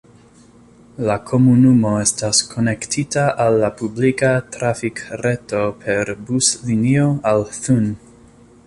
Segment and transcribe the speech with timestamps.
[1.09, 7.89] La komunumo estas konektita al la publika trafikreto per buslinio al Thun.